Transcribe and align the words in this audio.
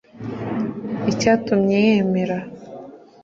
Icyatumye 1.11 1.75
yemera 1.87 2.37